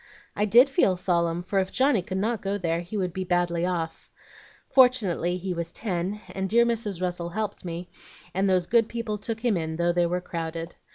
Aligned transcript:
"I 0.35 0.45
did 0.45 0.67
feel 0.67 0.97
solemn, 0.97 1.43
for 1.43 1.59
if 1.59 1.71
Johnny 1.71 2.01
could 2.01 2.17
not 2.17 2.41
go 2.41 2.57
there 2.57 2.81
he 2.81 2.97
would 2.97 3.13
be 3.13 3.23
badly 3.23 3.67
off. 3.67 4.09
Fortunately 4.67 5.37
he 5.37 5.53
was 5.53 5.71
ten, 5.71 6.19
and 6.31 6.49
dear 6.49 6.65
Mrs. 6.65 7.03
Russell 7.03 7.29
helped 7.29 7.63
me, 7.63 7.87
and 8.33 8.49
those 8.49 8.65
good 8.65 8.89
people 8.89 9.19
took 9.19 9.41
him 9.45 9.55
in 9.55 9.75
though 9.75 9.93
they 9.93 10.07
were 10.07 10.19
crowded. 10.19 10.73